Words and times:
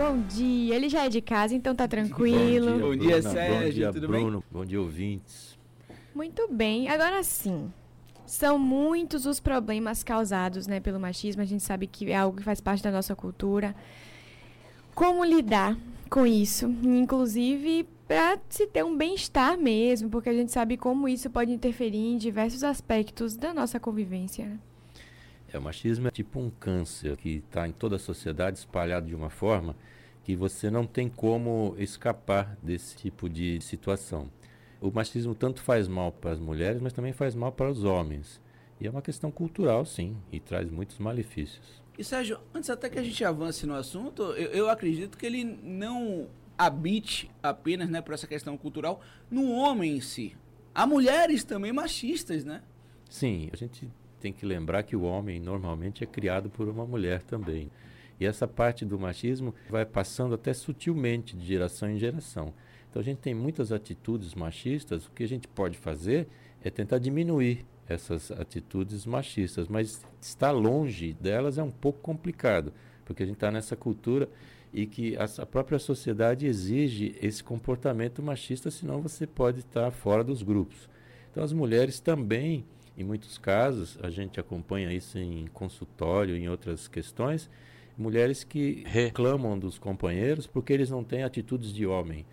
Bom 0.00 0.18
dia, 0.22 0.76
ele 0.76 0.88
já 0.88 1.04
é 1.04 1.10
de 1.10 1.20
casa, 1.20 1.54
então 1.54 1.74
tá 1.74 1.86
tranquilo. 1.86 2.70
Bom 2.70 2.96
dia, 2.96 3.16
Bom 3.16 3.20
dia. 3.20 3.22
Sérgio, 3.22 3.66
Bom 3.66 3.70
dia, 3.70 3.92
tudo 3.92 4.08
Bruno. 4.08 4.44
Bom 4.50 4.64
dia, 4.64 4.80
ouvintes. 4.80 5.58
Muito 6.14 6.48
bem, 6.50 6.88
agora 6.88 7.22
sim. 7.22 7.70
São 8.24 8.58
muitos 8.58 9.26
os 9.26 9.40
problemas 9.40 10.02
causados 10.02 10.66
né, 10.66 10.80
pelo 10.80 10.98
machismo, 10.98 11.42
a 11.42 11.44
gente 11.44 11.62
sabe 11.62 11.86
que 11.86 12.10
é 12.10 12.16
algo 12.16 12.38
que 12.38 12.42
faz 12.42 12.62
parte 12.62 12.82
da 12.82 12.90
nossa 12.90 13.14
cultura. 13.14 13.76
Como 14.94 15.22
lidar 15.22 15.76
com 16.08 16.26
isso? 16.26 16.66
Inclusive 16.82 17.86
para 18.08 18.38
se 18.48 18.66
ter 18.66 18.82
um 18.82 18.96
bem-estar 18.96 19.58
mesmo, 19.58 20.08
porque 20.08 20.30
a 20.30 20.34
gente 20.34 20.50
sabe 20.50 20.78
como 20.78 21.08
isso 21.08 21.28
pode 21.28 21.52
interferir 21.52 21.98
em 21.98 22.16
diversos 22.16 22.64
aspectos 22.64 23.36
da 23.36 23.52
nossa 23.52 23.78
convivência. 23.78 24.58
É, 25.52 25.58
o 25.58 25.62
machismo 25.62 26.08
é 26.08 26.10
tipo 26.10 26.38
um 26.38 26.48
câncer 26.48 27.16
que 27.16 27.42
está 27.46 27.66
em 27.66 27.72
toda 27.72 27.96
a 27.96 27.98
sociedade 27.98 28.58
espalhado 28.58 29.06
de 29.06 29.14
uma 29.14 29.30
forma 29.30 29.74
que 30.22 30.36
você 30.36 30.70
não 30.70 30.86
tem 30.86 31.08
como 31.08 31.74
escapar 31.78 32.56
desse 32.62 32.96
tipo 32.96 33.28
de 33.28 33.60
situação. 33.60 34.30
O 34.80 34.90
machismo 34.90 35.34
tanto 35.34 35.60
faz 35.60 35.88
mal 35.88 36.12
para 36.12 36.30
as 36.30 36.38
mulheres, 36.38 36.80
mas 36.80 36.92
também 36.92 37.12
faz 37.12 37.34
mal 37.34 37.50
para 37.50 37.70
os 37.70 37.84
homens. 37.84 38.40
E 38.80 38.86
é 38.86 38.90
uma 38.90 39.02
questão 39.02 39.30
cultural, 39.30 39.84
sim, 39.84 40.16
e 40.30 40.38
traz 40.38 40.70
muitos 40.70 40.98
malefícios. 40.98 41.82
E 41.98 42.04
Sérgio, 42.04 42.38
antes 42.54 42.70
até 42.70 42.88
que 42.88 42.98
a 42.98 43.02
gente 43.02 43.22
avance 43.24 43.66
no 43.66 43.74
assunto, 43.74 44.22
eu, 44.32 44.50
eu 44.52 44.70
acredito 44.70 45.18
que 45.18 45.26
ele 45.26 45.44
não 45.44 46.28
habite 46.56 47.30
apenas 47.42 47.90
né, 47.90 48.00
por 48.00 48.14
essa 48.14 48.26
questão 48.26 48.56
cultural 48.56 49.00
no 49.30 49.50
homem 49.50 49.96
em 49.96 50.00
si. 50.00 50.36
Há 50.74 50.86
mulheres 50.86 51.42
também 51.42 51.72
machistas, 51.72 52.44
né? 52.44 52.62
Sim, 53.08 53.50
a 53.52 53.56
gente 53.56 53.90
tem 54.20 54.32
que 54.32 54.46
lembrar 54.46 54.82
que 54.82 54.94
o 54.94 55.02
homem 55.02 55.40
normalmente 55.40 56.04
é 56.04 56.06
criado 56.06 56.50
por 56.50 56.68
uma 56.68 56.86
mulher 56.86 57.22
também. 57.22 57.70
E 58.20 58.26
essa 58.26 58.46
parte 58.46 58.84
do 58.84 58.98
machismo 58.98 59.54
vai 59.70 59.86
passando 59.86 60.34
até 60.34 60.52
sutilmente 60.52 61.34
de 61.36 61.46
geração 61.46 61.90
em 61.90 61.98
geração. 61.98 62.52
Então 62.90 63.00
a 63.00 63.04
gente 63.04 63.18
tem 63.18 63.34
muitas 63.34 63.72
atitudes 63.72 64.34
machistas, 64.34 65.06
o 65.06 65.10
que 65.12 65.22
a 65.22 65.28
gente 65.28 65.48
pode 65.48 65.78
fazer 65.78 66.28
é 66.62 66.68
tentar 66.68 66.98
diminuir 66.98 67.64
essas 67.88 68.30
atitudes 68.30 69.06
machistas, 69.06 69.68
mas 69.68 70.04
estar 70.20 70.50
longe 70.50 71.12
delas 71.14 71.58
é 71.58 71.62
um 71.62 71.70
pouco 71.70 72.00
complicado, 72.00 72.72
porque 73.04 73.22
a 73.22 73.26
gente 73.26 73.36
está 73.36 73.50
nessa 73.50 73.74
cultura 73.74 74.28
e 74.72 74.86
que 74.86 75.16
a, 75.16 75.46
própria 75.46 75.78
sociedade 75.78 76.46
exige 76.46 77.16
esse 77.20 77.42
comportamento 77.42 78.22
machista, 78.22 78.70
senão 78.70 79.00
você 79.00 79.26
pode 79.26 79.60
estar 79.60 79.90
fora 79.90 80.22
dos 80.22 80.42
grupos. 80.42 80.88
Então 81.30 81.42
as 81.42 81.52
mulheres 81.52 81.98
também 82.00 82.64
em 83.00 83.04
muitos 83.04 83.38
casos, 83.38 83.98
a 84.02 84.10
gente 84.10 84.38
acompanha 84.38 84.92
isso 84.92 85.18
em 85.18 85.46
consultório, 85.54 86.36
em 86.36 86.48
outras 86.48 86.86
questões, 86.86 87.48
mulheres 87.96 88.44
que 88.44 88.82
reclamam 88.86 89.58
dos 89.58 89.78
companheiros 89.78 90.46
porque 90.46 90.72
eles 90.72 90.90
não 90.90 91.02
têm 91.02 91.22
atitudes 91.22 91.72
de 91.72 91.86
homem. 91.86 92.26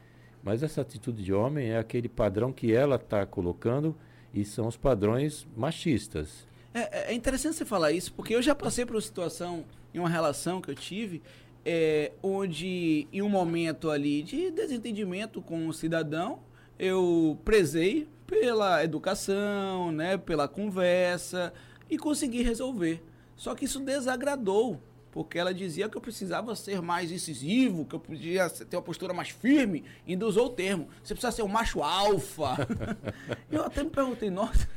Mas 0.43 0.63
essa 0.63 0.81
atitude 0.81 1.23
de 1.23 1.33
homem 1.33 1.69
é 1.69 1.77
aquele 1.77 2.09
padrão 2.09 2.51
que 2.51 2.73
ela 2.73 2.95
está 2.95 3.25
colocando 3.25 3.95
e 4.33 4.43
são 4.45 4.67
os 4.67 4.77
padrões 4.77 5.47
machistas. 5.55 6.47
É, 6.73 7.11
é 7.11 7.13
interessante 7.13 7.55
você 7.55 7.65
falar 7.65 7.91
isso, 7.91 8.13
porque 8.13 8.35
eu 8.35 8.41
já 8.41 8.53
passei 8.53 8.85
por 8.85 8.95
uma 8.95 9.01
situação, 9.01 9.65
em 9.93 9.99
uma 9.99 10.09
relação 10.09 10.61
que 10.61 10.69
eu 10.69 10.75
tive, 10.75 11.21
é, 11.65 12.11
onde 12.21 13.07
em 13.11 13.21
um 13.21 13.29
momento 13.29 13.89
ali 13.89 14.21
de 14.21 14.51
desentendimento 14.51 15.41
com 15.41 15.67
o 15.67 15.73
cidadão, 15.73 16.39
eu 16.77 17.37
prezei 17.43 18.07
pela 18.27 18.83
educação, 18.83 19.91
né, 19.91 20.17
pela 20.17 20.47
conversa 20.47 21.53
e 21.89 21.97
consegui 21.97 22.43
resolver. 22.43 23.01
Só 23.35 23.55
que 23.55 23.65
isso 23.65 23.79
desagradou, 23.79 24.81
porque 25.11 25.39
ela 25.39 25.53
dizia 25.53 25.87
que 25.87 25.97
eu 25.97 26.01
precisava 26.01 26.55
ser 26.55 26.81
mais 26.81 27.11
incisivo, 27.11 27.85
que 27.85 27.95
eu 27.95 27.99
podia 27.99 28.49
ter 28.49 28.75
uma 28.75 28.81
postura 28.81 29.13
mais 29.13 29.29
firme, 29.29 29.85
e 30.05 30.11
ainda 30.11 30.27
usou 30.27 30.47
o 30.47 30.49
termo, 30.49 30.89
você 31.01 31.13
precisa 31.13 31.31
ser 31.31 31.43
um 31.43 31.47
macho 31.47 31.81
alfa. 31.81 32.55
eu 33.49 33.63
até 33.63 33.83
me 33.83 33.89
perguntei, 33.89 34.29
nossa, 34.29 34.67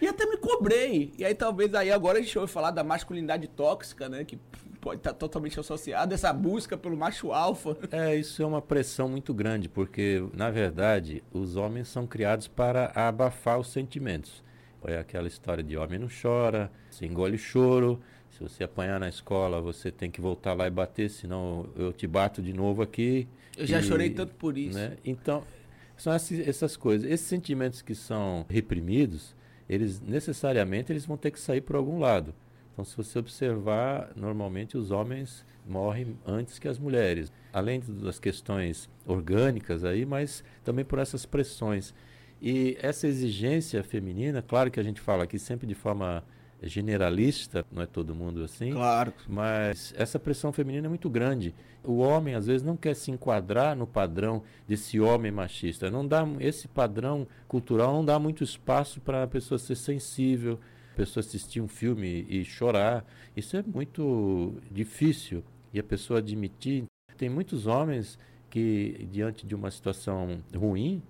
e 0.00 0.06
até 0.06 0.26
me 0.26 0.36
cobrei. 0.36 1.12
E 1.18 1.24
aí 1.24 1.34
talvez 1.34 1.74
aí 1.74 1.90
agora 1.90 2.18
a 2.18 2.22
gente 2.22 2.38
ouve 2.38 2.52
falar 2.52 2.70
da 2.70 2.82
masculinidade 2.82 3.48
tóxica, 3.48 4.08
né, 4.08 4.24
que 4.24 4.38
pode 4.84 5.00
estar 5.00 5.14
totalmente 5.14 5.58
associada 5.58 6.14
essa 6.14 6.30
busca 6.30 6.76
pelo 6.76 6.94
macho 6.94 7.32
alfa. 7.32 7.74
É, 7.90 8.14
isso 8.14 8.42
é 8.42 8.46
uma 8.46 8.60
pressão 8.60 9.08
muito 9.08 9.32
grande, 9.32 9.66
porque, 9.66 10.22
na 10.34 10.50
verdade, 10.50 11.24
os 11.32 11.56
homens 11.56 11.88
são 11.88 12.06
criados 12.06 12.46
para 12.46 12.92
abafar 12.94 13.58
os 13.58 13.68
sentimentos. 13.68 14.44
É 14.86 14.98
aquela 14.98 15.26
história 15.26 15.64
de 15.64 15.78
homem 15.78 15.98
não 15.98 16.08
chora, 16.08 16.70
se 16.90 17.06
engole 17.06 17.38
choro, 17.38 17.98
se 18.30 18.42
você 18.42 18.64
apanhar 18.64 19.00
na 19.00 19.08
escola, 19.08 19.58
você 19.58 19.90
tem 19.90 20.10
que 20.10 20.20
voltar 20.20 20.52
lá 20.52 20.66
e 20.66 20.70
bater, 20.70 21.08
senão 21.08 21.66
eu 21.74 21.90
te 21.90 22.06
bato 22.06 22.42
de 22.42 22.52
novo 22.52 22.82
aqui. 22.82 23.26
Eu 23.56 23.66
já 23.66 23.80
e, 23.80 23.82
chorei 23.82 24.10
tanto 24.10 24.34
por 24.34 24.58
isso. 24.58 24.76
Né? 24.76 24.98
Então, 25.02 25.42
são 25.96 26.12
essas, 26.12 26.46
essas 26.46 26.76
coisas. 26.76 27.10
Esses 27.10 27.26
sentimentos 27.26 27.80
que 27.80 27.94
são 27.94 28.44
reprimidos, 28.50 29.34
eles 29.66 30.02
necessariamente 30.02 30.92
eles 30.92 31.06
vão 31.06 31.16
ter 31.16 31.30
que 31.30 31.40
sair 31.40 31.62
por 31.62 31.74
algum 31.76 31.98
lado. 31.98 32.34
Então, 32.74 32.84
se 32.84 32.96
você 32.96 33.20
observar, 33.20 34.10
normalmente 34.16 34.76
os 34.76 34.90
homens 34.90 35.46
morrem 35.64 36.18
antes 36.26 36.58
que 36.58 36.66
as 36.66 36.76
mulheres, 36.76 37.32
além 37.52 37.80
das 37.80 38.18
questões 38.18 38.90
orgânicas 39.06 39.84
aí, 39.84 40.04
mas 40.04 40.42
também 40.64 40.84
por 40.84 40.98
essas 40.98 41.24
pressões. 41.24 41.94
E 42.42 42.76
essa 42.82 43.06
exigência 43.06 43.82
feminina, 43.84 44.42
claro 44.42 44.72
que 44.72 44.80
a 44.80 44.82
gente 44.82 45.00
fala 45.00 45.22
aqui 45.22 45.38
sempre 45.38 45.68
de 45.68 45.74
forma 45.74 46.24
generalista, 46.62 47.64
não 47.70 47.82
é 47.82 47.86
todo 47.86 48.14
mundo 48.14 48.42
assim. 48.42 48.72
Claro. 48.72 49.12
Mas 49.28 49.94
essa 49.96 50.18
pressão 50.18 50.52
feminina 50.52 50.86
é 50.86 50.88
muito 50.88 51.08
grande. 51.08 51.54
O 51.82 51.98
homem 51.98 52.34
às 52.34 52.46
vezes 52.46 52.62
não 52.62 52.76
quer 52.76 52.94
se 52.94 53.10
enquadrar 53.10 53.76
no 53.76 53.86
padrão 53.86 54.42
desse 54.66 54.98
homem 55.00 55.30
machista. 55.30 55.90
Não 55.90 56.06
dá 56.06 56.26
esse 56.40 56.66
padrão 56.66 57.26
cultural 57.46 57.92
não 57.92 58.04
dá 58.04 58.18
muito 58.18 58.42
espaço 58.42 59.00
para 59.00 59.22
a 59.22 59.26
pessoa 59.26 59.58
ser 59.58 59.76
sensível, 59.76 60.58
pessoa 60.94 61.22
assistir 61.22 61.60
um 61.60 61.68
filme 61.68 62.26
e 62.28 62.44
chorar. 62.44 63.04
Isso 63.36 63.56
é 63.56 63.62
muito 63.62 64.54
difícil 64.70 65.42
e 65.72 65.78
a 65.78 65.82
pessoa 65.82 66.18
admitir. 66.20 66.84
Tem 67.16 67.28
muitos 67.28 67.66
homens 67.66 68.18
que 68.50 69.06
diante 69.10 69.46
de 69.46 69.54
uma 69.54 69.70
situação 69.70 70.40
ruim, 70.54 71.02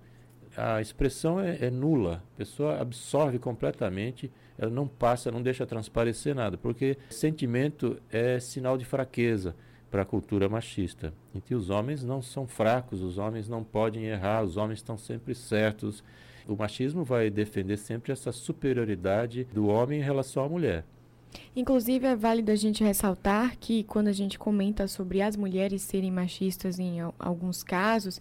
a 0.57 0.81
expressão 0.81 1.39
é, 1.39 1.57
é, 1.61 1.69
nula. 1.69 2.23
A 2.33 2.37
pessoa 2.37 2.81
absorve 2.81 3.37
completamente, 3.37 4.31
ela 4.57 4.71
não 4.71 4.87
passa, 4.87 5.31
não 5.31 5.41
deixa 5.41 5.65
transparecer 5.65 6.33
nada, 6.33 6.57
porque 6.57 6.97
sentimento 7.09 8.01
é 8.09 8.39
sinal 8.39 8.77
de 8.77 8.85
fraqueza 8.85 9.55
para 9.91 10.01
a 10.01 10.05
cultura 10.05 10.49
machista. 10.49 11.13
Então 11.33 11.57
os 11.57 11.69
homens 11.69 12.03
não 12.03 12.21
são 12.21 12.47
fracos, 12.47 13.01
os 13.01 13.17
homens 13.17 13.47
não 13.47 13.63
podem 13.63 14.05
errar, 14.05 14.43
os 14.43 14.57
homens 14.57 14.79
estão 14.79 14.97
sempre 14.97 15.35
certos. 15.35 16.03
O 16.47 16.55
machismo 16.55 17.03
vai 17.03 17.29
defender 17.29 17.77
sempre 17.77 18.11
essa 18.11 18.31
superioridade 18.31 19.45
do 19.53 19.67
homem 19.67 19.99
em 19.99 20.03
relação 20.03 20.43
à 20.43 20.49
mulher. 20.49 20.85
Inclusive, 21.55 22.05
é 22.05 22.15
válido 22.15 22.51
a 22.51 22.55
gente 22.55 22.83
ressaltar 22.83 23.57
que 23.57 23.83
quando 23.83 24.07
a 24.07 24.13
gente 24.13 24.39
comenta 24.39 24.87
sobre 24.87 25.21
as 25.21 25.35
mulheres 25.35 25.81
serem 25.81 26.11
machistas 26.11 26.79
em 26.79 26.99
alguns 27.19 27.63
casos, 27.63 28.19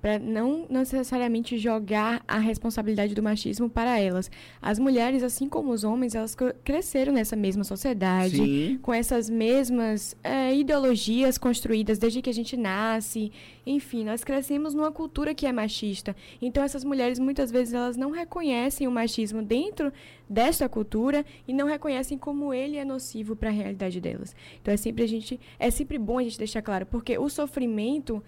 para 0.00 0.18
não 0.18 0.66
necessariamente 0.68 1.58
jogar 1.58 2.22
a 2.28 2.38
responsabilidade 2.38 3.14
do 3.14 3.22
machismo 3.22 3.68
para 3.68 3.98
elas. 3.98 4.30
As 4.60 4.78
mulheres, 4.78 5.22
assim 5.22 5.48
como 5.48 5.72
os 5.72 5.84
homens, 5.84 6.14
elas 6.14 6.36
cresceram 6.62 7.12
nessa 7.12 7.34
mesma 7.34 7.64
sociedade, 7.64 8.36
Sim. 8.36 8.78
com 8.82 8.92
essas 8.92 9.28
mesmas 9.28 10.16
é, 10.22 10.54
ideologias 10.54 11.38
construídas 11.38 11.98
desde 11.98 12.22
que 12.22 12.30
a 12.30 12.34
gente 12.34 12.56
nasce. 12.56 13.32
Enfim, 13.66 14.04
nós 14.04 14.22
crescemos 14.22 14.74
numa 14.74 14.92
cultura 14.92 15.34
que 15.34 15.46
é 15.46 15.52
machista. 15.52 16.14
Então, 16.40 16.62
essas 16.62 16.84
mulheres, 16.84 17.18
muitas 17.18 17.50
vezes, 17.50 17.74
elas 17.74 17.96
não 17.96 18.10
reconhecem 18.10 18.86
o 18.86 18.92
machismo 18.92 19.42
dentro 19.42 19.92
desta 20.28 20.68
cultura 20.68 21.24
e 21.48 21.52
não 21.52 21.66
reconhecem 21.66 22.16
como 22.18 22.52
ele 22.52 22.76
é 22.76 22.84
nocivo 22.84 23.34
para 23.34 23.48
a 23.48 23.52
realidade 23.52 24.00
delas. 24.00 24.36
Então, 24.60 24.72
é 24.72 24.76
sempre, 24.76 25.02
a 25.02 25.08
gente, 25.08 25.40
é 25.58 25.70
sempre 25.70 25.98
bom 25.98 26.18
a 26.18 26.22
gente 26.22 26.38
deixar 26.38 26.62
claro, 26.62 26.86
porque 26.86 27.18
o 27.18 27.28
sofrimento 27.28 28.22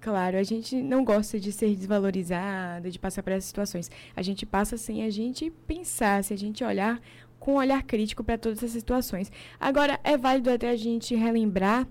Claro, 0.00 0.38
a 0.38 0.42
gente 0.42 0.76
não 0.76 1.04
gosta 1.04 1.38
de 1.38 1.52
ser 1.52 1.76
desvalorizada, 1.76 2.90
de 2.90 2.98
passar 2.98 3.22
por 3.22 3.32
essas 3.32 3.44
situações. 3.44 3.90
A 4.16 4.22
gente 4.22 4.46
passa 4.46 4.76
sem 4.78 5.04
a 5.04 5.10
gente 5.10 5.50
pensar, 5.66 6.24
se 6.24 6.32
a 6.32 6.38
gente 6.38 6.64
olhar 6.64 7.00
com 7.38 7.54
um 7.54 7.56
olhar 7.56 7.82
crítico 7.82 8.24
para 8.24 8.38
todas 8.38 8.58
essas 8.58 8.72
situações. 8.72 9.30
Agora, 9.58 9.98
é 10.04 10.16
válido 10.16 10.50
até 10.50 10.70
a 10.70 10.76
gente 10.76 11.14
relembrar 11.14 11.86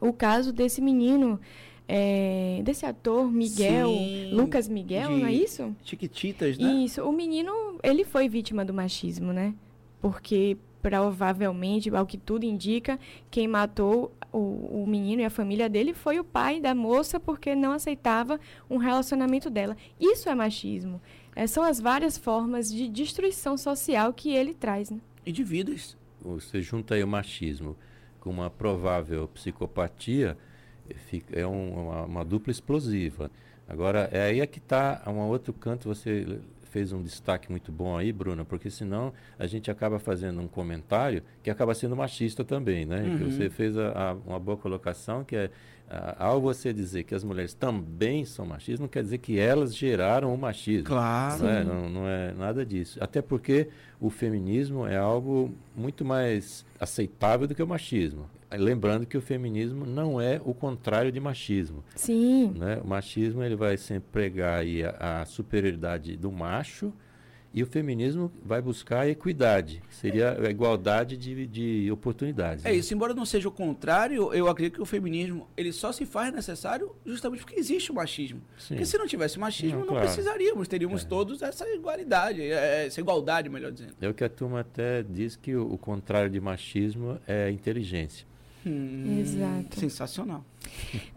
o 0.00 0.12
caso 0.12 0.52
desse 0.52 0.80
menino, 0.80 1.40
é, 1.88 2.60
desse 2.62 2.86
ator 2.86 3.30
Miguel, 3.30 3.88
Sim, 3.88 4.30
Lucas 4.32 4.68
Miguel, 4.68 5.10
não 5.10 5.26
é 5.26 5.32
isso? 5.32 5.74
Chiquititas, 5.84 6.58
né? 6.58 6.72
Isso. 6.72 7.02
O 7.02 7.12
menino, 7.12 7.78
ele 7.82 8.04
foi 8.04 8.28
vítima 8.28 8.64
do 8.64 8.72
machismo, 8.74 9.32
né? 9.32 9.54
Porque 10.00 10.56
provavelmente, 10.84 11.88
ao 11.96 12.04
que 12.04 12.18
tudo 12.18 12.44
indica, 12.44 13.00
quem 13.30 13.48
matou 13.48 14.14
o, 14.30 14.82
o, 14.82 14.86
menino 14.86 15.22
e 15.22 15.24
a 15.24 15.30
família 15.30 15.66
dele 15.66 15.94
foi 15.94 16.20
o 16.20 16.24
pai 16.24 16.60
da 16.60 16.74
moça 16.74 17.18
porque 17.18 17.54
não 17.54 17.72
aceitava 17.72 18.38
um 18.68 18.76
relacionamento 18.76 19.48
dela. 19.48 19.78
Isso 19.98 20.28
é 20.28 20.34
machismo. 20.34 21.00
É, 21.34 21.46
são 21.46 21.62
as 21.64 21.80
várias 21.80 22.18
formas 22.18 22.70
de 22.70 22.86
destruição 22.86 23.56
social 23.56 24.12
que 24.12 24.30
ele 24.30 24.52
traz. 24.52 24.90
Né? 24.90 25.00
E 25.24 25.32
de 25.32 25.42
vidas. 25.42 25.96
Você 26.20 26.60
junta 26.60 26.96
aí 26.96 27.02
o 27.02 27.08
machismo 27.08 27.74
com 28.20 28.28
uma 28.28 28.50
provável 28.50 29.26
psicopatia, 29.28 30.36
fica, 31.06 31.34
é 31.34 31.46
um, 31.46 31.86
uma, 31.86 32.02
uma, 32.02 32.24
dupla 32.26 32.50
explosiva. 32.50 33.30
Agora, 33.66 34.10
é 34.12 34.20
aí 34.24 34.40
é 34.40 34.46
que 34.46 34.58
está, 34.58 35.02
um 35.06 35.16
outro 35.20 35.54
canto, 35.54 35.88
você 35.88 36.40
fez 36.74 36.92
um 36.92 37.00
destaque 37.00 37.48
muito 37.52 37.70
bom 37.70 37.96
aí, 37.96 38.12
Bruna, 38.12 38.44
porque 38.44 38.68
senão 38.68 39.12
a 39.38 39.46
gente 39.46 39.70
acaba 39.70 40.00
fazendo 40.00 40.40
um 40.40 40.48
comentário 40.48 41.22
que 41.40 41.48
acaba 41.48 41.72
sendo 41.72 41.94
machista 41.94 42.42
também, 42.44 42.84
né? 42.84 43.00
Uhum. 43.00 43.30
Você 43.30 43.48
fez 43.48 43.78
a, 43.78 43.92
a, 44.10 44.12
uma 44.26 44.40
boa 44.40 44.56
colocação, 44.56 45.22
que 45.22 45.36
é, 45.36 45.50
a, 45.88 46.26
ao 46.26 46.40
você 46.40 46.72
dizer 46.72 47.04
que 47.04 47.14
as 47.14 47.22
mulheres 47.22 47.54
também 47.54 48.24
são 48.24 48.44
machistas, 48.44 48.80
não 48.80 48.88
quer 48.88 49.04
dizer 49.04 49.18
que 49.18 49.38
elas 49.38 49.76
geraram 49.76 50.34
o 50.34 50.36
machismo. 50.36 50.88
Claro. 50.88 51.44
Né? 51.44 51.62
Não, 51.62 51.88
não 51.88 52.08
é 52.08 52.32
nada 52.32 52.66
disso. 52.66 52.98
Até 53.00 53.22
porque 53.22 53.68
o 54.00 54.10
feminismo 54.10 54.84
é 54.84 54.96
algo 54.96 55.54
muito 55.76 56.04
mais 56.04 56.66
aceitável 56.80 57.46
do 57.46 57.54
que 57.54 57.62
o 57.62 57.68
machismo. 57.68 58.28
Lembrando 58.56 59.06
que 59.06 59.16
o 59.16 59.20
feminismo 59.20 59.84
não 59.86 60.20
é 60.20 60.40
o 60.44 60.54
contrário 60.54 61.10
de 61.10 61.20
machismo. 61.20 61.84
Sim. 61.94 62.52
Né? 62.56 62.80
O 62.82 62.86
machismo 62.86 63.42
ele 63.42 63.56
vai 63.56 63.76
sempre 63.76 64.08
pregar 64.10 64.60
aí 64.60 64.84
a, 64.84 65.22
a 65.22 65.26
superioridade 65.26 66.16
do 66.16 66.30
macho 66.30 66.92
e 67.54 67.62
o 67.62 67.66
feminismo 67.66 68.32
vai 68.44 68.60
buscar 68.60 69.02
a 69.02 69.08
equidade, 69.08 69.80
seria 69.88 70.36
a 70.44 70.50
igualdade 70.50 71.16
de, 71.16 71.46
de 71.46 71.88
oportunidades. 71.92 72.64
É 72.64 72.70
né? 72.70 72.74
isso, 72.74 72.92
embora 72.92 73.14
não 73.14 73.24
seja 73.24 73.48
o 73.48 73.52
contrário, 73.52 74.34
eu 74.34 74.48
acredito 74.48 74.74
que 74.74 74.82
o 74.82 74.84
feminismo 74.84 75.46
ele 75.56 75.72
só 75.72 75.92
se 75.92 76.04
faz 76.04 76.34
necessário 76.34 76.92
justamente 77.06 77.44
porque 77.44 77.54
existe 77.58 77.92
o 77.92 77.94
machismo. 77.94 78.42
Sim. 78.58 78.74
Porque 78.74 78.84
se 78.84 78.98
não 78.98 79.06
tivesse 79.06 79.38
machismo, 79.38 79.78
não, 79.78 79.86
não 79.86 79.92
claro. 79.92 80.06
precisaríamos, 80.06 80.66
teríamos 80.66 81.04
é. 81.04 81.06
todos 81.06 81.42
essa 81.42 81.64
igualdade, 81.68 82.42
é, 82.42 82.86
essa 82.86 83.00
igualdade, 83.00 83.48
melhor 83.48 83.70
dizendo. 83.70 83.94
É 84.00 84.08
o 84.08 84.12
que 84.12 84.24
a 84.24 84.28
turma 84.28 84.58
até 84.58 85.04
diz 85.04 85.36
que 85.36 85.54
o, 85.54 85.74
o 85.74 85.78
contrário 85.78 86.28
de 86.28 86.40
machismo 86.40 87.20
é 87.24 87.52
inteligência. 87.52 88.26
Hum, 88.66 89.18
Exato. 89.20 89.78
Sensacional. 89.78 90.44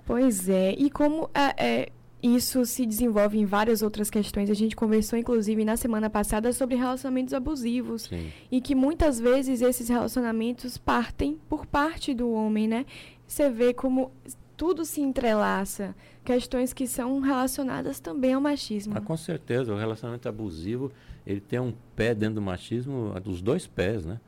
Pois 0.06 0.50
é, 0.50 0.74
e 0.78 0.90
como 0.90 1.30
é, 1.34 1.66
é, 1.66 1.90
isso 2.22 2.66
se 2.66 2.86
desenvolve 2.86 3.38
em 3.38 3.46
várias 3.46 3.82
outras 3.82 4.10
questões. 4.10 4.50
A 4.50 4.54
gente 4.54 4.76
conversou, 4.76 5.18
inclusive, 5.18 5.64
na 5.64 5.78
semana 5.78 6.10
passada 6.10 6.52
sobre 6.52 6.76
relacionamentos 6.76 7.34
abusivos. 7.34 8.04
Sim. 8.04 8.32
E 8.52 8.60
que 8.60 8.74
muitas 8.74 9.20
vezes 9.20 9.62
esses 9.62 9.88
relacionamentos 9.88 10.78
partem 10.78 11.40
por 11.48 11.66
parte 11.66 12.14
do 12.14 12.32
homem, 12.32 12.68
né? 12.68 12.86
Você 13.28 13.50
vê 13.50 13.74
como 13.74 14.12
tudo 14.56 14.84
se 14.84 15.02
entrelaça. 15.02 15.96
Questões 16.26 16.74
que 16.74 16.88
são 16.88 17.20
relacionadas 17.20 18.00
também 18.00 18.34
ao 18.34 18.42
machismo. 18.42 18.94
Ah, 18.98 19.02
com 19.02 19.16
certeza. 19.16 19.74
O 19.74 19.78
relacionamento 19.78 20.28
abusivo, 20.28 20.92
ele 21.26 21.40
tem 21.40 21.60
um 21.60 21.74
pé 21.96 22.16
dentro 22.16 22.36
do 22.36 22.42
machismo, 22.42 23.14
dos 23.22 23.42
dois 23.42 23.68
pés, 23.68 24.06
né? 24.06 24.20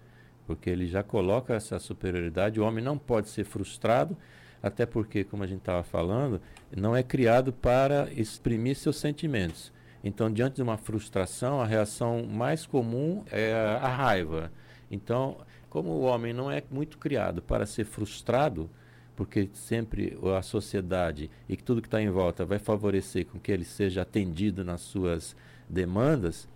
Porque 0.50 0.68
ele 0.68 0.88
já 0.88 1.04
coloca 1.04 1.54
essa 1.54 1.78
superioridade. 1.78 2.60
O 2.60 2.66
homem 2.66 2.84
não 2.84 2.98
pode 2.98 3.30
ser 3.30 3.44
frustrado, 3.44 4.18
até 4.64 4.84
porque, 4.84 5.24
como 5.24 5.44
a 5.44 5.46
gente 5.46 5.60
estava 5.60 5.84
falando, 5.84 6.42
não 6.76 6.96
é 6.96 7.04
criado 7.04 7.54
para 7.54 8.12
exprimir 8.14 8.76
seus 8.76 8.96
sentimentos. 8.96 9.72
Então, 10.04 10.34
diante 10.34 10.56
de 10.56 10.64
uma 10.64 10.76
frustração, 10.76 11.62
a 11.62 11.68
reação 11.68 12.26
mais 12.26 12.66
comum 12.66 13.24
é 13.32 13.54
a 13.54 13.88
raiva. 13.90 14.52
Então, 14.90 15.38
como 15.70 15.92
o 15.92 16.02
homem 16.02 16.34
não 16.34 16.50
é 16.50 16.64
muito 16.72 16.98
criado 16.98 17.44
para 17.44 17.68
ser 17.68 17.86
frustrado, 17.86 18.72
porque 19.16 19.52
sempre 19.54 20.18
a 20.36 20.42
sociedade 20.42 21.30
e 21.48 21.56
tudo 21.58 21.80
que 21.80 21.88
está 21.88 22.02
em 22.02 22.10
volta 22.10 22.44
vai 22.44 22.58
favorecer 22.58 23.28
com 23.28 23.40
que 23.40 23.52
ele 23.52 23.66
seja 23.66 24.02
atendido 24.02 24.66
nas 24.66 24.82
suas 24.82 25.36
demandas, 25.70 26.50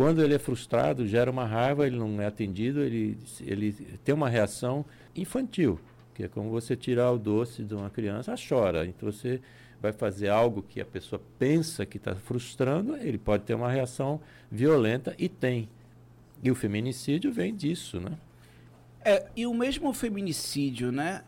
quando 0.00 0.22
ele 0.22 0.32
é 0.32 0.38
frustrado, 0.38 1.06
gera 1.06 1.30
uma 1.30 1.44
raiva, 1.44 1.86
ele 1.86 1.98
não 1.98 2.22
é 2.22 2.26
atendido, 2.26 2.80
ele, 2.80 3.18
ele 3.42 3.70
tem 4.02 4.14
uma 4.14 4.30
reação 4.30 4.82
infantil, 5.14 5.78
que 6.14 6.22
é 6.22 6.28
como 6.28 6.48
você 6.48 6.74
tirar 6.74 7.12
o 7.12 7.18
doce 7.18 7.62
de 7.62 7.74
uma 7.74 7.90
criança, 7.90 8.30
ela 8.30 8.40
chora. 8.48 8.86
Então 8.86 9.12
você 9.12 9.42
vai 9.78 9.92
fazer 9.92 10.30
algo 10.30 10.62
que 10.62 10.80
a 10.80 10.86
pessoa 10.86 11.20
pensa 11.38 11.84
que 11.84 11.98
está 11.98 12.14
frustrando, 12.14 12.96
ele 12.96 13.18
pode 13.18 13.44
ter 13.44 13.52
uma 13.52 13.70
reação 13.70 14.22
violenta 14.50 15.14
e 15.18 15.28
tem. 15.28 15.68
E 16.42 16.50
o 16.50 16.54
feminicídio 16.54 17.30
vem 17.30 17.54
disso, 17.54 18.00
né? 18.00 18.16
É, 19.04 19.26
e 19.36 19.46
o 19.46 19.52
mesmo 19.52 19.92
feminicídio, 19.92 20.90
né, 20.90 21.24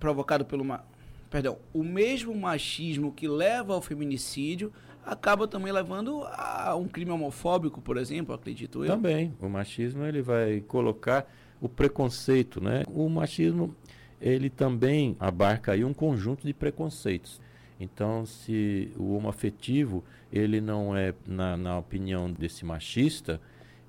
provocado 0.00 0.46
pelo 0.46 0.64
perdão, 1.28 1.58
o 1.70 1.84
mesmo 1.84 2.34
machismo 2.34 3.12
que 3.12 3.28
leva 3.28 3.74
ao 3.74 3.82
feminicídio 3.82 4.72
acaba 5.06 5.46
também 5.46 5.72
levando 5.72 6.24
a 6.32 6.74
um 6.74 6.88
crime 6.88 7.12
homofóbico, 7.12 7.80
por 7.80 7.96
exemplo, 7.96 8.34
acredito 8.34 8.84
eu. 8.84 8.88
Também. 8.88 9.32
O 9.40 9.48
machismo 9.48 10.04
ele 10.04 10.20
vai 10.20 10.60
colocar 10.62 11.30
o 11.60 11.68
preconceito, 11.68 12.60
né? 12.60 12.82
O 12.88 13.08
machismo 13.08 13.74
ele 14.20 14.50
também 14.50 15.16
abarca 15.20 15.72
aí 15.72 15.84
um 15.84 15.94
conjunto 15.94 16.44
de 16.44 16.52
preconceitos. 16.52 17.40
Então, 17.78 18.26
se 18.26 18.90
o 18.96 19.14
homoafetivo 19.14 20.02
ele 20.32 20.60
não 20.60 20.96
é, 20.96 21.14
na, 21.26 21.56
na 21.56 21.78
opinião 21.78 22.30
desse 22.30 22.64
machista, 22.64 23.40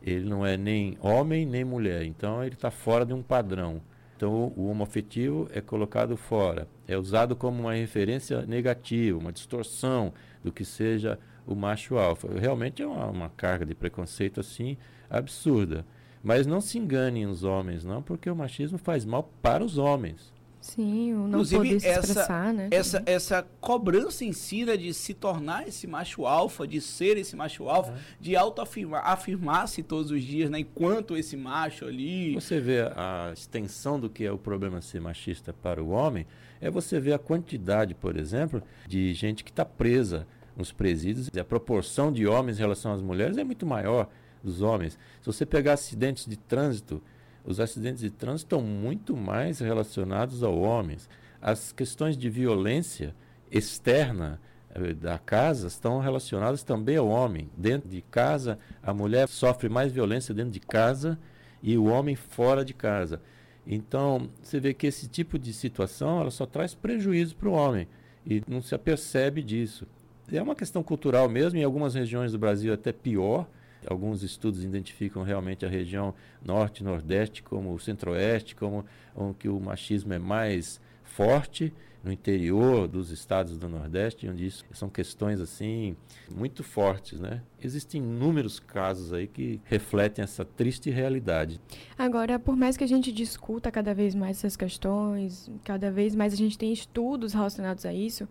ele 0.03 0.25
não 0.25 0.45
é 0.45 0.55
nem 0.55 0.97
homem 1.01 1.45
nem 1.45 1.63
mulher. 1.63 2.03
Então, 2.03 2.43
ele 2.43 2.53
está 2.53 2.69
fora 2.69 3.05
de 3.05 3.13
um 3.13 3.23
padrão. 3.23 3.81
Então, 4.15 4.51
o 4.55 4.67
homoafetivo 4.67 5.47
é 5.53 5.61
colocado 5.61 6.17
fora, 6.17 6.67
é 6.87 6.97
usado 6.97 7.35
como 7.35 7.61
uma 7.61 7.73
referência 7.73 8.41
negativa, 8.47 9.17
uma 9.17 9.31
distorção 9.31 10.11
do 10.43 10.51
que 10.51 10.65
seja 10.65 11.19
o 11.45 11.55
macho 11.55 11.97
alfa. 11.97 12.27
Realmente 12.39 12.81
é 12.81 12.87
uma, 12.87 13.05
uma 13.07 13.29
carga 13.29 13.65
de 13.65 13.73
preconceito 13.73 14.39
assim 14.39 14.77
absurda. 15.09 15.85
Mas 16.23 16.45
não 16.45 16.59
se 16.59 16.77
enganem 16.77 17.25
os 17.25 17.43
homens, 17.43 17.85
não, 17.85 18.01
porque 18.01 18.29
o 18.29 18.35
machismo 18.35 18.77
faz 18.77 19.05
mal 19.05 19.31
para 19.41 19.63
os 19.63 19.77
homens. 19.77 20.33
Sim, 20.59 21.13
o 21.13 21.19
não 21.19 21.27
Inclusive, 21.27 21.63
poder 21.63 21.79
se 21.79 21.87
essa, 21.87 21.99
expressar, 21.99 22.53
né? 22.53 22.67
Essa, 22.71 23.03
essa 23.05 23.47
cobrança 23.61 24.25
em 24.25 24.33
si 24.33 24.65
né, 24.65 24.75
de 24.75 24.93
se 24.93 25.13
tornar 25.13 25.65
esse 25.65 25.87
macho 25.87 26.25
alfa, 26.25 26.67
de 26.67 26.81
ser 26.81 27.15
esse 27.15 27.37
macho 27.37 27.69
alfa, 27.69 27.91
é. 27.91 27.95
de 28.19 28.35
autoafirmar, 28.35 29.05
afirmar-se 29.05 29.81
todos 29.81 30.11
os 30.11 30.21
dias, 30.21 30.49
né, 30.49 30.59
enquanto 30.59 31.15
esse 31.15 31.37
macho 31.37 31.85
ali. 31.85 32.33
Você 32.33 32.59
vê 32.59 32.81
a 32.81 33.31
extensão 33.33 33.97
do 33.97 34.09
que 34.09 34.25
é 34.25 34.31
o 34.31 34.37
problema 34.37 34.81
ser 34.81 34.99
machista 34.99 35.53
para 35.53 35.81
o 35.81 35.89
homem, 35.89 36.25
é 36.59 36.69
você 36.69 36.99
ver 36.99 37.13
a 37.13 37.19
quantidade, 37.19 37.93
por 37.93 38.17
exemplo, 38.17 38.61
de 38.87 39.13
gente 39.13 39.43
que 39.43 39.51
está 39.51 39.65
presa 39.65 40.27
nos 40.55 40.71
presídios. 40.71 41.29
A 41.37 41.43
proporção 41.43 42.11
de 42.11 42.25
homens 42.25 42.57
em 42.57 42.61
relação 42.61 42.93
às 42.93 43.01
mulheres 43.01 43.37
é 43.37 43.43
muito 43.43 43.65
maior 43.65 44.09
dos 44.43 44.61
homens. 44.61 44.97
Se 45.21 45.25
você 45.25 45.45
pegar 45.45 45.73
acidentes 45.73 46.25
de 46.25 46.37
trânsito, 46.37 47.01
os 47.45 47.59
acidentes 47.59 48.01
de 48.01 48.09
trânsito 48.09 48.55
estão 48.55 48.61
muito 48.61 49.15
mais 49.15 49.59
relacionados 49.59 50.43
aos 50.43 50.57
homens. 50.57 51.09
As 51.41 51.71
questões 51.71 52.17
de 52.17 52.29
violência 52.29 53.15
externa 53.51 54.41
eh, 54.73 54.93
da 54.93 55.17
casa 55.17 55.67
estão 55.67 55.99
relacionadas 55.99 56.63
também 56.63 56.97
ao 56.97 57.07
homem. 57.07 57.49
Dentro 57.55 57.87
de 57.87 58.01
casa, 58.01 58.57
a 58.81 58.93
mulher 58.93 59.27
sofre 59.27 59.69
mais 59.69 59.91
violência 59.91 60.33
dentro 60.33 60.51
de 60.51 60.59
casa 60.59 61.17
e 61.61 61.77
o 61.77 61.85
homem 61.85 62.15
fora 62.15 62.65
de 62.65 62.73
casa. 62.73 63.21
Então, 63.67 64.29
você 64.41 64.59
vê 64.59 64.73
que 64.73 64.87
esse 64.87 65.07
tipo 65.07 65.37
de 65.37 65.51
situação 65.51 66.21
ela 66.21 66.31
só 66.31 66.45
traz 66.45 66.73
prejuízo 66.73 67.35
para 67.35 67.49
o 67.49 67.53
homem 67.53 67.87
e 68.25 68.41
não 68.47 68.61
se 68.61 68.73
apercebe 68.73 69.43
disso. 69.43 69.85
É 70.31 70.41
uma 70.41 70.55
questão 70.55 70.81
cultural 70.81 71.27
mesmo, 71.27 71.59
em 71.59 71.63
algumas 71.63 71.93
regiões 71.93 72.31
do 72.31 72.39
Brasil 72.39 72.73
até 72.73 72.93
pior, 72.93 73.47
Alguns 73.85 74.23
estudos 74.23 74.63
identificam 74.63 75.23
realmente 75.23 75.65
a 75.65 75.69
região 75.69 76.13
norte, 76.43 76.83
nordeste 76.83 77.43
como 77.43 77.73
o 77.73 77.79
centro-oeste, 77.79 78.55
como 78.55 78.85
onde 79.15 79.47
o 79.47 79.59
machismo 79.59 80.13
é 80.13 80.19
mais 80.19 80.81
forte 81.07 81.73
no 82.03 82.11
interior 82.11 82.87
dos 82.87 83.11
estados 83.11 83.57
do 83.57 83.67
Nordeste, 83.67 84.27
onde 84.29 84.45
isso 84.45 84.63
são 84.71 84.89
questões 84.89 85.41
assim 85.41 85.95
muito 86.31 86.63
fortes, 86.63 87.19
né? 87.19 87.41
Existem 87.61 88.01
inúmeros 88.01 88.59
casos 88.59 89.11
aí 89.11 89.27
que 89.27 89.59
refletem 89.65 90.23
essa 90.23 90.45
triste 90.45 90.89
realidade. 90.89 91.59
Agora, 91.97 92.39
por 92.39 92.55
mais 92.55 92.77
que 92.77 92.83
a 92.83 92.87
gente 92.87 93.11
discuta 93.11 93.71
cada 93.71 93.93
vez 93.93 94.15
mais 94.15 94.37
essas 94.37 94.55
questões, 94.55 95.51
cada 95.63 95.91
vez 95.91 96.15
mais 96.15 96.33
a 96.33 96.37
gente 96.37 96.57
tem 96.57 96.71
estudos 96.71 97.33
relacionados 97.33 97.85
a 97.85 97.93
isso, 97.93 98.27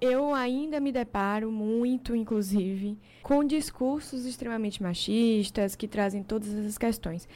eu 0.00 0.32
ainda 0.32 0.80
me 0.80 0.90
deparo 0.90 1.52
muito, 1.52 2.16
inclusive, 2.16 2.96
com 3.22 3.44
discursos 3.44 4.24
extremamente 4.24 4.82
machistas 4.82 5.76
que 5.76 5.86
trazem 5.86 6.22
todas 6.22 6.48
essas 6.54 6.78
questões. 6.78 7.28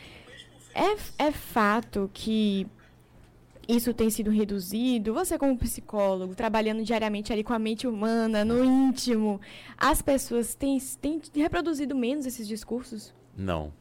É, 0.75 1.27
é 1.27 1.31
fato 1.31 2.11
que 2.13 2.67
isso 3.69 3.93
tem 3.95 4.11
sido 4.11 4.31
reduzido? 4.31 5.15
Você, 5.15 5.39
como 5.39 5.57
psicólogo, 5.59 6.35
trabalhando 6.35 6.83
diariamente 6.83 7.33
ali 7.33 7.45
com 7.45 7.53
a 7.53 7.59
mente 7.59 7.87
humana, 7.87 8.45
no 8.45 8.65
íntimo, 8.65 9.41
as 9.77 10.03
pessoas 10.03 10.55
têm, 10.55 10.79
têm 11.01 11.21
reproduzido 11.37 11.95
menos 11.95 12.27
esses 12.27 12.47
discursos? 12.47 13.15
Não 13.37 13.73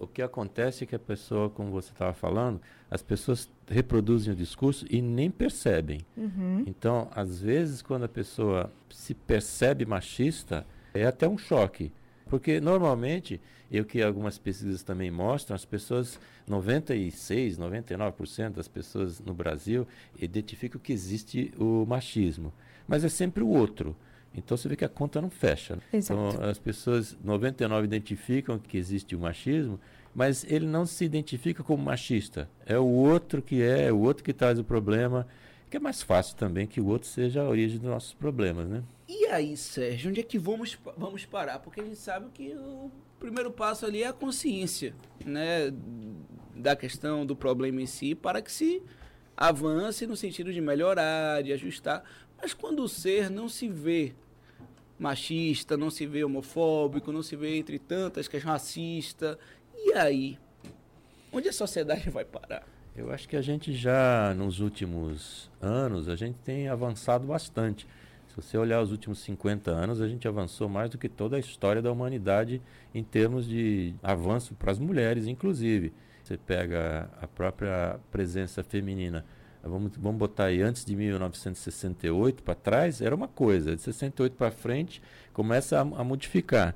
o 0.00 0.06
que 0.06 0.22
acontece 0.22 0.82
é 0.82 0.86
que 0.86 0.96
a 0.96 0.98
pessoa, 0.98 1.50
como 1.50 1.70
você 1.70 1.92
estava 1.92 2.14
falando, 2.14 2.58
as 2.90 3.02
pessoas 3.02 3.50
reproduzem 3.68 4.32
o 4.32 4.36
discurso 4.36 4.86
e 4.88 5.02
nem 5.02 5.30
percebem. 5.30 6.00
Uhum. 6.16 6.64
Então, 6.66 7.08
às 7.14 7.38
vezes, 7.38 7.82
quando 7.82 8.04
a 8.04 8.08
pessoa 8.08 8.72
se 8.88 9.12
percebe 9.12 9.84
machista, 9.84 10.66
é 10.94 11.04
até 11.04 11.28
um 11.28 11.36
choque. 11.36 11.92
Porque 12.30 12.60
normalmente, 12.60 13.40
e 13.68 13.80
o 13.80 13.84
que 13.84 14.00
algumas 14.00 14.38
pesquisas 14.38 14.84
também 14.84 15.10
mostram, 15.10 15.56
as 15.56 15.64
pessoas, 15.64 16.18
96, 16.46 17.58
99% 17.58 18.50
das 18.50 18.68
pessoas 18.68 19.18
no 19.18 19.34
Brasil 19.34 19.86
identificam 20.16 20.80
que 20.80 20.92
existe 20.92 21.52
o 21.58 21.84
machismo. 21.84 22.52
Mas 22.86 23.04
é 23.04 23.08
sempre 23.08 23.42
o 23.42 23.48
outro. 23.48 23.96
Então 24.32 24.56
você 24.56 24.68
vê 24.68 24.76
que 24.76 24.84
a 24.84 24.88
conta 24.88 25.20
não 25.20 25.28
fecha. 25.28 25.74
Né? 25.74 25.82
Então 25.92 26.28
as 26.40 26.60
pessoas, 26.60 27.16
99 27.22 27.84
identificam 27.84 28.60
que 28.60 28.78
existe 28.78 29.16
o 29.16 29.18
machismo, 29.18 29.80
mas 30.14 30.44
ele 30.48 30.66
não 30.66 30.86
se 30.86 31.04
identifica 31.04 31.64
como 31.64 31.82
machista. 31.82 32.48
É 32.64 32.78
o 32.78 32.86
outro 32.86 33.42
que 33.42 33.60
é, 33.60 33.88
é 33.88 33.92
o 33.92 33.98
outro 33.98 34.22
que 34.22 34.32
traz 34.32 34.56
o 34.56 34.62
problema, 34.62 35.26
que 35.68 35.76
é 35.76 35.80
mais 35.80 36.00
fácil 36.00 36.36
também 36.36 36.68
que 36.68 36.80
o 36.80 36.86
outro 36.86 37.08
seja 37.08 37.42
a 37.42 37.48
origem 37.48 37.78
dos 37.78 37.90
nossos 37.90 38.14
problemas, 38.14 38.68
né? 38.68 38.84
E 39.08 39.19
aí, 39.30 39.56
Sérgio, 39.56 40.10
onde 40.10 40.20
é 40.20 40.22
que 40.22 40.38
vamos, 40.38 40.78
vamos 40.96 41.24
parar? 41.24 41.58
Porque 41.60 41.80
a 41.80 41.84
gente 41.84 41.96
sabe 41.96 42.30
que 42.32 42.54
o 42.54 42.90
primeiro 43.18 43.50
passo 43.50 43.86
ali 43.86 44.02
é 44.02 44.08
a 44.08 44.12
consciência, 44.12 44.94
né, 45.24 45.72
da 46.54 46.74
questão 46.76 47.24
do 47.24 47.36
problema 47.36 47.80
em 47.80 47.86
si, 47.86 48.14
para 48.14 48.42
que 48.42 48.50
se 48.50 48.82
avance 49.36 50.06
no 50.06 50.16
sentido 50.16 50.52
de 50.52 50.60
melhorar, 50.60 51.42
de 51.42 51.52
ajustar. 51.52 52.04
Mas 52.40 52.52
quando 52.54 52.82
o 52.82 52.88
ser 52.88 53.30
não 53.30 53.48
se 53.48 53.68
vê 53.68 54.14
machista, 54.98 55.76
não 55.76 55.90
se 55.90 56.06
vê 56.06 56.22
homofóbico, 56.22 57.10
não 57.10 57.22
se 57.22 57.34
vê 57.36 57.56
entre 57.56 57.78
tantas 57.78 58.28
que 58.28 58.36
é 58.36 58.40
racista, 58.40 59.38
e 59.74 59.92
aí? 59.94 60.38
Onde 61.32 61.48
a 61.48 61.52
sociedade 61.52 62.10
vai 62.10 62.24
parar? 62.24 62.66
Eu 62.94 63.10
acho 63.10 63.28
que 63.28 63.36
a 63.36 63.40
gente 63.40 63.72
já, 63.72 64.34
nos 64.34 64.60
últimos 64.60 65.50
anos, 65.60 66.08
a 66.08 66.16
gente 66.16 66.38
tem 66.40 66.68
avançado 66.68 67.26
bastante. 67.26 67.86
Se 68.30 68.36
você 68.36 68.56
olhar 68.56 68.80
os 68.80 68.90
últimos 68.92 69.18
50 69.20 69.70
anos, 69.70 70.00
a 70.00 70.08
gente 70.08 70.26
avançou 70.26 70.68
mais 70.68 70.88
do 70.88 70.96
que 70.96 71.08
toda 71.08 71.36
a 71.36 71.40
história 71.40 71.82
da 71.82 71.90
humanidade 71.90 72.62
em 72.94 73.02
termos 73.02 73.46
de 73.46 73.94
avanço 74.02 74.54
para 74.54 74.70
as 74.70 74.78
mulheres, 74.78 75.26
inclusive. 75.26 75.92
Você 76.22 76.36
pega 76.36 77.10
a 77.20 77.26
própria 77.26 77.98
presença 78.10 78.62
feminina 78.62 79.24
vamos, 79.68 79.92
vamos 79.96 80.18
botar 80.18 80.44
aí 80.44 80.62
antes 80.62 80.84
de 80.84 80.96
1968 80.96 82.42
para 82.42 82.54
trás, 82.54 83.00
era 83.00 83.14
uma 83.14 83.28
coisa. 83.28 83.76
De 83.76 83.82
68 83.82 84.36
para 84.36 84.50
frente, 84.50 85.02
começa 85.32 85.78
a, 85.78 85.80
a, 85.80 86.04
modificar. 86.04 86.74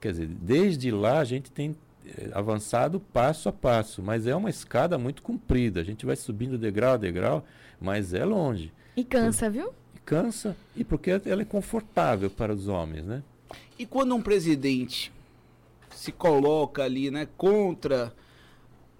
Quer 0.00 0.12
dizer, 0.12 0.26
desde 0.26 0.90
lá 0.90 1.18
a 1.18 1.24
gente 1.24 1.50
tem 1.50 1.76
eh, 2.06 2.30
avançado 2.32 3.00
passo 3.00 3.48
a 3.48 3.52
passo, 3.52 4.02
mas 4.02 4.26
é 4.26 4.34
uma 4.34 4.50
escada 4.50 4.98
muito 4.98 5.22
comprida. 5.22 5.80
A 5.80 5.84
gente 5.84 6.04
vai 6.04 6.16
subindo 6.16 6.58
degrau 6.58 6.94
a 6.94 6.96
degrau, 6.96 7.44
mas 7.80 8.12
é 8.12 8.24
longe. 8.24 8.72
E 8.96 9.04
cansa, 9.04 9.50
viu? 9.50 9.72
Cansa, 10.04 10.56
e 10.76 10.84
porque 10.84 11.10
ela 11.10 11.42
é 11.42 11.44
confortável 11.44 12.30
para 12.30 12.52
os 12.52 12.68
homens, 12.68 13.04
né? 13.04 13.22
E 13.78 13.86
quando 13.86 14.14
um 14.14 14.22
presidente 14.22 15.12
se 15.90 16.12
coloca 16.12 16.82
ali, 16.84 17.10
né, 17.10 17.26
contra 17.36 18.12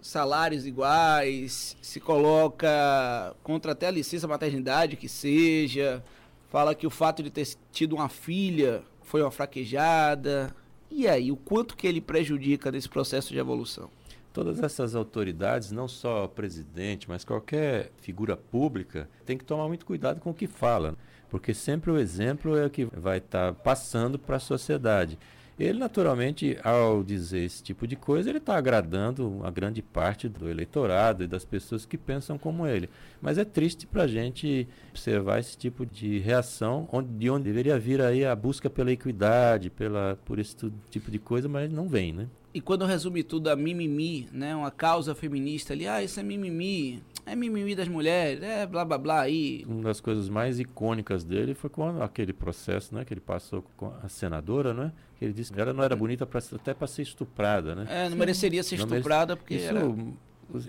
salários 0.01 0.67
iguais, 0.67 1.77
se 1.81 1.99
coloca 1.99 3.35
contra 3.43 3.73
até 3.73 3.87
a 3.87 3.91
licença 3.91 4.29
maternidade 4.29 4.97
que 4.97 5.09
seja, 5.09 6.05
fala 6.51 6.75
que 6.75 6.87
o 6.87 6.91
fato 6.91 7.23
de 7.23 7.31
ter 7.31 7.49
tido 7.73 7.95
uma 7.97 8.09
filha 8.09 8.83
foi 9.03 9.23
uma 9.23 9.31
fraquejada. 9.31 10.55
E 10.91 11.09
aí, 11.09 11.33
o 11.33 11.37
quanto 11.37 11.77
que 11.77 11.87
ele 11.87 12.01
prejudica 12.01 12.71
nesse 12.71 12.89
processo 12.89 13.33
de 13.33 13.39
evolução? 13.39 13.91
Todas 14.35 14.61
essas 14.61 14.97
autoridades, 14.97 15.71
não 15.71 15.87
só 15.87 16.25
o 16.25 16.29
presidente, 16.29 17.09
mas 17.09 17.25
qualquer 17.25 17.93
figura 17.99 18.37
pública, 18.37 19.09
tem 19.25 19.39
que 19.39 19.45
tomar 19.45 19.69
muito 19.69 19.87
cuidado 19.87 20.21
com 20.21 20.31
o 20.31 20.35
que 20.35 20.49
fala, 20.49 20.97
porque 21.31 21.55
sempre 21.55 21.89
o 21.93 21.97
exemplo 21.97 22.57
é 22.57 22.67
o 22.67 22.71
que 22.71 22.85
vai 22.85 23.19
estar 23.19 23.53
tá 23.53 23.61
passando 23.63 24.19
para 24.19 24.35
a 24.35 24.41
sociedade. 24.41 25.17
Ele, 25.57 25.79
naturalmente, 25.79 26.59
ao 26.65 27.05
dizer 27.05 27.45
esse 27.45 27.63
tipo 27.63 27.87
de 27.87 27.95
coisa, 27.95 28.29
ele 28.29 28.39
está 28.39 28.57
agradando 28.57 29.41
a 29.45 29.53
grande 29.53 29.81
parte 29.81 30.29
do 30.29 30.51
eleitorado 30.51 31.23
e 31.23 31.29
das 31.29 31.45
pessoas 31.45 31.87
que 31.87 31.97
pensam 31.97 32.37
como 32.37 32.67
ele. 32.67 32.91
Mas 33.23 33.39
é 33.39 33.45
triste 33.45 33.87
para 33.87 34.03
a 34.03 34.09
gente 34.09 34.67
observar 34.91 35.39
esse 35.39 35.57
tipo 35.57 35.87
de 35.87 36.19
reação, 36.19 36.89
onde, 36.91 37.09
de 37.09 37.31
onde 37.31 37.45
deveria 37.45 37.79
vir 37.79 38.01
aí 38.01 38.25
a 38.25 38.35
busca 38.35 38.69
pela 38.69 38.91
equidade, 38.91 39.71
pela, 39.71 40.19
por 40.25 40.41
esse 40.41 40.57
tipo 40.91 41.09
de 41.09 41.21
coisa, 41.21 41.49
mas 41.49 41.71
não 41.71 41.89
vem, 41.89 42.13
né? 42.13 42.27
E 42.55 42.61
quando 42.61 42.87
resume 42.87 43.25
tudo 43.25 43.51
a 43.51 43.57
mimimi, 43.57 44.29
né? 44.31 44.55
Uma 44.55 44.71
causa 44.71 45.13
feminista 45.13 45.73
ali, 45.73 45.89
ah, 45.89 46.01
isso 46.01 46.21
é 46.21 46.23
mimimi, 46.23 47.03
é 47.27 47.35
mimimi 47.35 47.75
das 47.75 47.89
mulheres, 47.89 48.41
é 48.45 48.65
blá 48.65 48.85
blá 48.85 48.97
blá 48.97 49.21
aí. 49.23 49.65
Uma 49.67 49.83
das 49.83 50.01
coisas 50.01 50.29
mais 50.29 50.61
icônicas 50.61 51.25
dele 51.25 51.53
foi 51.53 51.69
quando 51.69 52.01
aquele 52.01 52.33
processo, 52.33 52.95
né, 52.95 53.05
que 53.05 53.13
ele 53.13 53.21
passou 53.21 53.65
com 53.77 53.93
a 54.01 54.09
senadora, 54.09 54.73
né? 54.73 54.93
Que 55.19 55.25
ele 55.25 55.35
disse 55.35 55.53
que 55.53 55.61
ela 55.61 55.73
não 55.73 55.83
era 55.83 55.97
bonita 55.97 56.25
pra, 56.25 56.41
até 56.53 56.73
para 56.73 56.87
ser 56.87 57.03
estuprada, 57.03 57.75
né? 57.75 57.87
É, 57.89 58.09
não 58.09 58.17
mereceria 58.17 58.63
ser 58.63 58.79
não 58.79 58.87
estuprada 58.87 59.37
porque 59.37 59.57
Isso 59.57 59.69
era... 59.69 59.81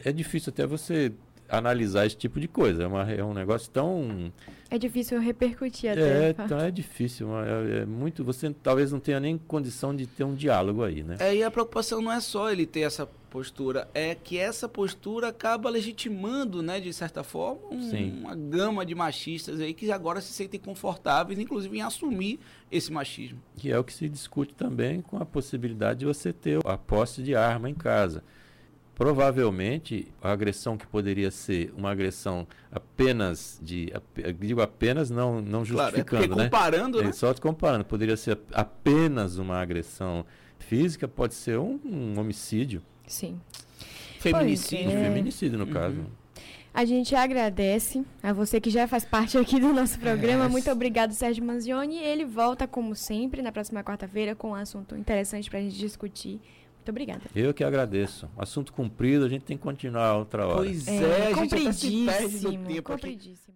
é 0.03 0.11
difícil 0.11 0.49
até 0.51 0.65
você 0.65 1.13
analisar 1.49 2.05
esse 2.05 2.17
tipo 2.17 2.39
de 2.39 2.47
coisa. 2.47 2.83
É, 2.83 2.87
uma, 2.87 3.11
é 3.11 3.23
um 3.23 3.33
negócio 3.33 3.69
tão. 3.69 4.31
É 4.69 4.77
difícil 4.77 5.19
repercutir 5.19 5.91
até. 5.91 6.29
É, 6.29 6.35
então 6.37 6.59
é 6.59 6.71
difícil. 6.71 7.27
É, 7.39 7.81
é, 7.81 7.85
muito. 7.85 8.23
Você 8.23 8.53
talvez 8.63 8.91
não 8.91 8.99
tenha 8.99 9.19
nem 9.19 9.37
condição 9.37 9.95
de 9.95 10.07
ter 10.07 10.23
um 10.23 10.33
diálogo 10.33 10.83
aí, 10.83 11.03
né? 11.03 11.17
É, 11.19 11.35
e 11.35 11.43
a 11.43 11.51
preocupação 11.51 12.01
não 12.01 12.11
é 12.11 12.19
só 12.19 12.51
ele 12.51 12.65
ter 12.65 12.81
essa 12.81 13.07
postura, 13.35 13.89
é 13.93 14.15
que 14.15 14.37
essa 14.37 14.69
postura 14.69 15.27
acaba 15.27 15.69
legitimando, 15.69 16.63
né, 16.63 16.79
de 16.79 16.93
certa 16.93 17.21
forma, 17.21 17.59
um, 17.69 18.19
uma 18.21 18.33
gama 18.33 18.85
de 18.85 18.95
machistas 18.95 19.59
aí 19.59 19.73
que 19.73 19.91
agora 19.91 20.21
se 20.21 20.31
sentem 20.31 20.57
confortáveis, 20.57 21.37
inclusive 21.37 21.77
em 21.77 21.81
assumir 21.81 22.39
esse 22.71 22.93
machismo. 22.93 23.37
Que 23.57 23.73
é 23.73 23.77
o 23.77 23.83
que 23.83 23.91
se 23.91 24.07
discute 24.07 24.53
também 24.53 25.01
com 25.01 25.17
a 25.17 25.25
possibilidade 25.25 25.99
de 25.99 26.05
você 26.05 26.31
ter 26.31 26.65
a 26.65 26.77
posse 26.77 27.21
de 27.21 27.35
arma 27.35 27.69
em 27.69 27.73
casa 27.73 28.23
provavelmente 28.95 30.07
a 30.21 30.31
agressão 30.31 30.77
que 30.77 30.87
poderia 30.87 31.29
ser 31.29 31.73
uma 31.77 31.91
agressão 31.91 32.47
apenas 32.71 33.59
de 33.61 33.91
digo 34.39 34.61
apenas 34.61 35.09
não 35.09 35.41
não 35.41 35.65
justificando 35.65 36.29
claro, 36.29 36.41
é 36.41 36.43
comparando 36.45 36.97
né, 36.99 37.07
né? 37.07 37.11
só 37.11 37.33
te 37.33 37.41
comparando 37.41 37.83
poderia 37.83 38.15
ser 38.15 38.39
apenas 38.53 39.37
uma 39.37 39.59
agressão 39.59 40.25
física 40.57 41.07
pode 41.07 41.33
ser 41.33 41.59
um, 41.59 41.79
um 41.83 42.17
homicídio 42.17 42.81
sim 43.05 43.39
feminicídio 44.19 44.91
é. 44.91 45.03
feminicídio 45.03 45.59
no 45.59 45.65
uhum. 45.65 45.71
caso 45.71 46.05
a 46.73 46.83
gente 46.83 47.15
agradece 47.15 48.03
a 48.21 48.33
você 48.33 48.59
que 48.59 48.69
já 48.69 48.85
faz 48.85 49.05
parte 49.05 49.37
aqui 49.37 49.61
do 49.61 49.71
nosso 49.71 49.97
programa. 49.97 50.49
Muito 50.49 50.69
obrigado, 50.69 51.13
Sérgio 51.13 51.41
Manzioni. 51.41 51.99
Ele 51.99 52.25
volta, 52.25 52.67
como 52.67 52.93
sempre, 52.93 53.41
na 53.41 53.49
próxima 53.49 53.81
quarta-feira 53.81 54.35
com 54.35 54.49
um 54.49 54.55
assunto 54.55 54.93
interessante 54.93 55.49
para 55.49 55.59
a 55.59 55.61
gente 55.61 55.77
discutir. 55.77 56.41
Muito 56.85 56.91
obrigada. 56.91 57.21
Eu 57.35 57.51
que 57.51 57.63
agradeço. 57.63 58.29
Assunto 58.37 58.71
cumprido, 58.71 59.25
a 59.25 59.29
gente 59.29 59.41
tem 59.43 59.57
que 59.57 59.63
continuar 59.63 60.15
outra 60.17 60.45
hora. 60.45 60.57
Pois 60.57 60.87
é, 60.87 60.93
é 60.93 61.23
a 61.23 61.33
gente 61.33 61.49
compridíssimo, 61.49 62.83
compridíssimo. 62.83 63.53